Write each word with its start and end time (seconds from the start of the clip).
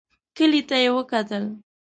کلي 0.37 0.61
ته 0.69 0.75
يې 0.83 0.89
وکتل. 0.97 1.43